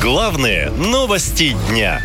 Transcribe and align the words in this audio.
Главные 0.00 0.70
новости 0.70 1.54
дня. 1.68 2.00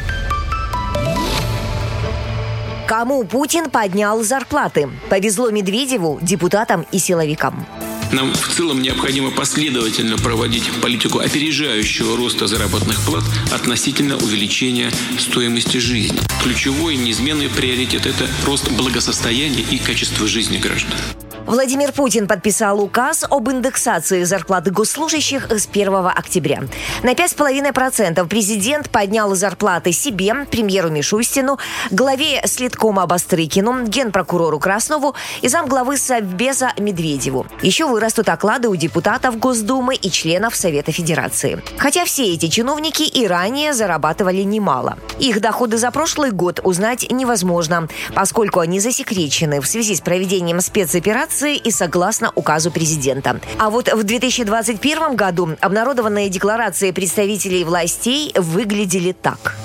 Кому 2.89 3.23
Путин 3.23 3.69
поднял 3.69 4.21
зарплаты? 4.21 4.89
Повезло 5.09 5.49
Медведеву, 5.49 6.19
депутатам 6.21 6.85
и 6.91 6.99
силовикам. 6.99 7.65
Нам 8.11 8.33
в 8.33 8.49
целом 8.49 8.81
необходимо 8.81 9.31
последовательно 9.31 10.17
проводить 10.17 10.69
политику 10.81 11.19
опережающего 11.19 12.17
роста 12.17 12.47
заработных 12.47 12.99
плат 13.05 13.23
относительно 13.53 14.17
увеличения 14.17 14.91
стоимости 15.17 15.77
жизни. 15.77 16.19
Ключевой 16.43 16.97
неизменный 16.97 17.47
приоритет– 17.47 18.05
это 18.07 18.27
рост 18.45 18.69
благосостояния 18.71 19.63
и 19.71 19.77
качества 19.77 20.27
жизни 20.27 20.57
граждан. 20.57 20.99
Владимир 21.45 21.91
Путин 21.91 22.27
подписал 22.27 22.81
указ 22.81 23.23
об 23.29 23.51
индексации 23.51 24.23
зарплаты 24.23 24.71
госслужащих 24.71 25.51
с 25.51 25.67
1 25.67 25.93
октября. 26.07 26.63
На 27.03 27.13
5,5% 27.13 28.27
президент 28.27 28.89
поднял 28.89 29.35
зарплаты 29.35 29.91
себе, 29.91 30.33
премьеру 30.49 30.89
Мишустину, 30.89 31.59
главе 31.91 32.41
Следкома 32.45 33.05
Бастрыкину, 33.05 33.85
генпрокурору 33.85 34.57
Краснову 34.59 35.13
и 35.43 35.47
замглавы 35.47 35.97
Совбеза 35.97 36.73
Медведеву. 36.79 37.45
Еще 37.61 37.85
вырастут 37.85 38.29
оклады 38.29 38.67
у 38.67 38.75
депутатов 38.75 39.37
Госдумы 39.37 39.93
и 39.93 40.09
членов 40.09 40.55
Совета 40.55 40.91
Федерации. 40.91 41.61
Хотя 41.77 42.05
все 42.05 42.33
эти 42.33 42.47
чиновники 42.47 43.03
и 43.03 43.27
ранее 43.27 43.73
зарабатывали 43.73 44.41
немало. 44.41 44.97
Их 45.19 45.41
доходы 45.41 45.77
за 45.77 45.91
прошлый 45.91 46.31
год 46.31 46.59
узнать 46.63 47.05
невозможно, 47.11 47.87
поскольку 48.15 48.61
они 48.61 48.79
засекречены 48.79 49.61
в 49.61 49.67
связи 49.67 49.93
с 49.95 50.01
проведением 50.01 50.59
спецоперации 50.59 51.34
декларации 51.35 51.57
и 51.57 51.71
согласно 51.71 52.31
указу 52.35 52.71
президента. 52.71 53.39
А 53.59 53.69
вот 53.69 53.91
в 53.91 54.03
2021 54.03 55.15
году 55.15 55.49
обнародованные 55.59 56.29
декларации 56.29 56.91
представителей 56.91 57.63
властей 57.63 58.33
выглядели 58.35 59.11
так. 59.11 59.55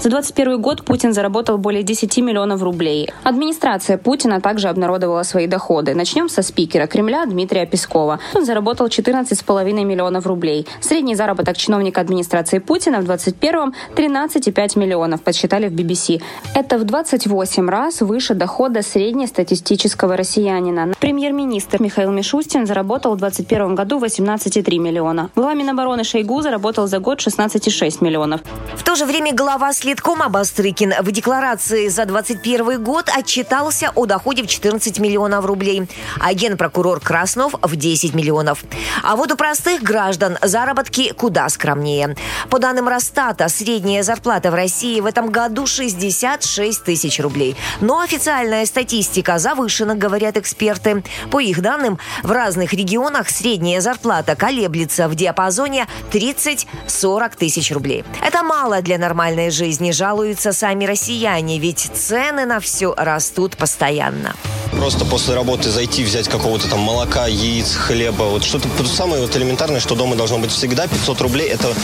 За 0.00 0.08
2021 0.08 0.62
год 0.62 0.82
Путин 0.82 1.12
заработал 1.12 1.58
более 1.58 1.82
10 1.82 2.16
миллионов 2.18 2.62
рублей. 2.62 3.10
Администрация 3.22 3.98
Путина 3.98 4.40
также 4.40 4.68
обнародовала 4.68 5.24
свои 5.24 5.46
доходы. 5.46 5.94
Начнем 5.94 6.30
со 6.30 6.40
спикера 6.40 6.86
Кремля 6.86 7.26
Дмитрия 7.26 7.66
Пескова. 7.66 8.18
Он 8.34 8.46
заработал 8.46 8.86
14,5 8.86 9.84
миллионов 9.84 10.26
рублей. 10.26 10.66
Средний 10.80 11.14
заработок 11.14 11.58
чиновника 11.58 12.00
администрации 12.00 12.60
Путина 12.60 13.00
в 13.00 13.04
2021 13.04 13.74
13,5 13.94 14.78
миллионов, 14.78 15.20
подсчитали 15.20 15.68
в 15.68 15.74
BBC. 15.74 16.22
Это 16.54 16.78
в 16.78 16.84
28 16.84 17.68
раз 17.68 18.00
выше 18.00 18.32
дохода 18.32 18.80
среднестатистического 18.80 20.16
россиянина. 20.16 20.94
Премьер-министр 20.98 21.82
Михаил 21.82 22.10
Мишустин 22.10 22.64
заработал 22.64 23.16
в 23.16 23.18
2021 23.18 23.74
году 23.74 23.98
18,3 23.98 24.78
миллиона. 24.78 25.28
Глава 25.36 25.52
Минобороны 25.52 26.04
Шойгу 26.04 26.40
заработал 26.40 26.86
за 26.86 27.00
год 27.00 27.18
16,6 27.18 28.02
миллионов. 28.02 28.40
В 28.76 28.82
то 28.82 28.94
же 28.94 29.04
время 29.04 29.34
глава 29.34 29.74
Следкома 29.90 30.28
Бастрыкин 30.28 30.94
в 31.00 31.10
декларации 31.10 31.88
за 31.88 32.04
2021 32.04 32.80
год 32.80 33.08
отчитался 33.12 33.90
о 33.96 34.06
доходе 34.06 34.44
в 34.44 34.46
14 34.46 35.00
миллионов 35.00 35.44
рублей, 35.44 35.88
а 36.20 36.32
генпрокурор 36.32 37.00
Краснов 37.00 37.56
в 37.60 37.74
10 37.74 38.14
миллионов. 38.14 38.62
А 39.02 39.16
вот 39.16 39.32
у 39.32 39.36
простых 39.36 39.82
граждан 39.82 40.38
заработки 40.42 41.12
куда 41.12 41.48
скромнее. 41.48 42.14
По 42.50 42.60
данным 42.60 42.86
Росстата, 42.86 43.48
средняя 43.48 44.04
зарплата 44.04 44.52
в 44.52 44.54
России 44.54 45.00
в 45.00 45.06
этом 45.06 45.28
году 45.30 45.66
66 45.66 46.84
тысяч 46.84 47.18
рублей. 47.18 47.56
Но 47.80 47.98
официальная 47.98 48.66
статистика 48.66 49.40
завышена, 49.40 49.96
говорят 49.96 50.36
эксперты. 50.36 51.02
По 51.32 51.40
их 51.40 51.62
данным, 51.62 51.98
в 52.22 52.30
разных 52.30 52.74
регионах 52.74 53.28
средняя 53.28 53.80
зарплата 53.80 54.36
колеблется 54.36 55.08
в 55.08 55.16
диапазоне 55.16 55.88
30-40 56.12 57.36
тысяч 57.36 57.72
рублей. 57.72 58.04
Это 58.24 58.44
мало 58.44 58.82
для 58.82 58.96
нормальной 58.96 59.50
жизни 59.50 59.79
жизни 59.80 59.92
жалуются 59.92 60.52
сами 60.52 60.84
россияне, 60.84 61.58
ведь 61.58 61.90
цены 61.94 62.44
на 62.44 62.60
все 62.60 62.94
растут 62.96 63.56
постоянно. 63.56 64.34
Просто 64.72 65.04
после 65.04 65.34
работы 65.34 65.70
зайти, 65.70 66.04
взять 66.04 66.28
какого-то 66.28 66.68
там 66.68 66.80
молока, 66.80 67.26
яиц, 67.26 67.74
хлеба, 67.74 68.24
вот 68.24 68.44
что-то 68.44 68.68
самое 68.86 69.22
вот 69.22 69.36
элементарное, 69.36 69.80
что 69.80 69.94
дома 69.94 70.16
должно 70.16 70.38
быть 70.38 70.50
всегда, 70.52 70.86
500 70.86 71.20
рублей, 71.20 71.48
это, 71.48 71.74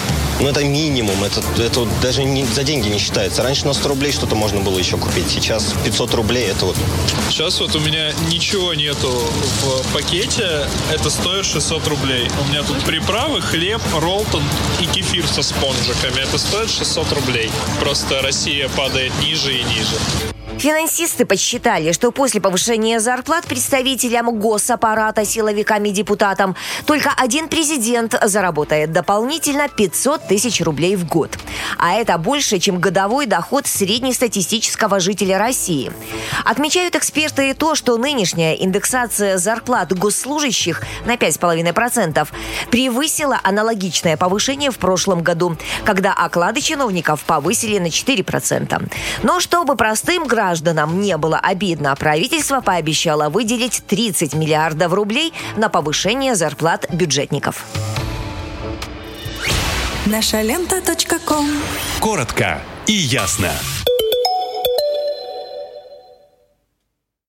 ну, 0.41 0.49
это 0.49 0.65
минимум, 0.65 1.23
это, 1.25 1.43
это 1.61 1.81
вот 1.81 1.89
даже 2.01 2.25
не, 2.25 2.45
за 2.45 2.63
деньги 2.63 2.89
не 2.89 2.99
считается. 2.99 3.43
Раньше 3.43 3.67
на 3.67 3.73
100 3.73 3.89
рублей 3.89 4.13
что-то 4.13 4.35
можно 4.35 4.61
было 4.61 4.79
еще 4.79 4.97
купить, 4.97 5.29
сейчас 5.29 5.75
500 5.85 6.15
рублей, 6.15 6.47
это 6.47 6.67
вот... 6.67 6.77
Сейчас 7.29 7.61
вот 7.61 7.75
у 7.75 7.81
меня 7.81 8.13
ничего 8.29 8.75
нету 8.75 9.11
в 9.11 9.93
пакете, 9.93 10.67
это 10.93 11.11
стоит 11.11 11.45
600 11.45 11.87
рублей. 11.89 12.29
У 12.45 12.49
меня 12.49 12.63
тут 12.63 12.79
приправы, 12.85 13.41
хлеб, 13.41 13.81
ролтон 14.01 14.43
и 14.81 14.87
кефир 14.87 15.27
со 15.27 15.43
спонжиками, 15.43 16.21
это 16.21 16.39
стоит 16.39 16.71
600 16.71 17.13
рублей. 17.13 17.51
Просто 17.81 18.23
Россия 18.23 18.69
падает 18.69 19.13
ниже 19.21 19.53
и 19.53 19.63
ниже. 19.65 19.97
Финансисты 20.59 21.27
подсчитали, 21.27 21.93
что 21.93 22.11
после 22.11 22.41
повышения 22.41 22.99
зарплат 22.99 23.45
представителям 23.45 24.39
госаппарата, 24.39 25.27
силовикам 25.27 25.85
и 25.85 25.91
депутатам 25.91 26.57
только 26.87 27.13
один 27.15 27.49
президент 27.49 28.19
заработает 28.25 28.91
дополнительно 28.91 29.69
500 29.69 30.29
тысяч 30.29 30.63
рублей 30.63 30.97
в 30.97 31.07
год. 31.07 31.37
А 31.77 31.93
это 31.93 32.17
больше, 32.17 32.59
чем 32.59 32.81
годовой 32.81 33.27
доход 33.27 33.67
среднестатистического 33.67 34.99
жителя 34.99 35.39
России. 35.39 35.93
Отмечают 36.45 36.97
эксперты 36.97 37.51
и 37.51 37.55
то, 37.55 37.75
что 37.75 37.99
нынешняя 37.99 38.55
индексация 38.55 39.37
зарплат 39.37 39.93
госслужащих 39.97 40.83
на 41.05 41.17
5,5% 41.17 42.27
превысила 42.71 43.39
аналогичное 43.43 44.17
повышение 44.17 44.71
в 44.71 44.79
прошлом 44.79 45.23
году, 45.23 45.59
когда 45.85 46.15
оклады 46.15 46.63
чиновников 46.63 47.25
повысили 47.25 47.79
на 47.79 47.89
4%. 47.89 48.91
Но 49.23 49.39
чтобы 49.41 49.77
простым 49.77 50.27
гражданам 50.27 50.46
гражданам 50.47 51.01
не 51.01 51.17
было 51.17 51.39
обидно, 51.39 51.97
правительство 51.97 52.61
пообещало 52.61 53.31
выделить 53.31 53.83
30 53.89 54.35
миллиардов 54.35 54.93
рублей 54.93 55.33
на 55.57 55.69
повышение 55.69 56.37
зарплат 56.37 56.87
бюджетников. 56.93 57.65
Наша 60.07 60.43
лента. 60.43 60.81
Коротко 61.99 62.61
и 62.87 62.93
ясно. 62.93 63.51